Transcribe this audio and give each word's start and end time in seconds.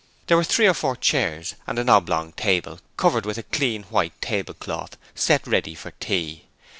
There 0.25 0.35
were 0.35 0.43
three 0.43 0.65
or 0.65 0.73
four 0.73 0.95
chairs, 0.95 1.53
and 1.67 1.77
an 1.77 1.87
oblong 1.87 2.31
table, 2.31 2.79
covered 2.97 3.23
with 3.23 3.37
a 3.37 3.43
clean 3.43 3.83
white 3.83 4.19
tablecloth, 4.19 4.97
set 5.13 5.45
ready 5.45 5.75
for 5.75 5.91
tea. 5.99 6.45